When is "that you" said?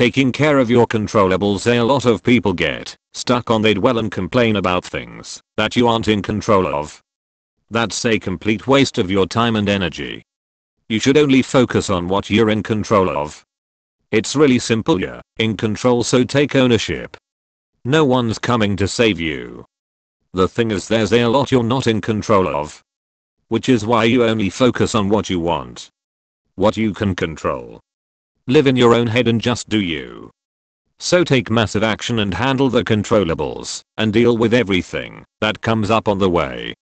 5.58-5.88